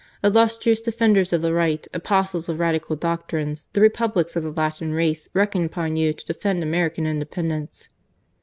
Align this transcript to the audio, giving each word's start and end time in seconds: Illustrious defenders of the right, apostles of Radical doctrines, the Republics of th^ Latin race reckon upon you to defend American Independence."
Illustrious 0.23 0.81
defenders 0.81 1.31
of 1.31 1.43
the 1.43 1.53
right, 1.53 1.87
apostles 1.93 2.49
of 2.49 2.59
Radical 2.59 2.95
doctrines, 2.95 3.67
the 3.73 3.81
Republics 3.81 4.35
of 4.35 4.43
th^ 4.43 4.57
Latin 4.57 4.93
race 4.93 5.29
reckon 5.35 5.63
upon 5.63 5.95
you 5.95 6.11
to 6.11 6.25
defend 6.25 6.63
American 6.63 7.05
Independence." 7.05 7.87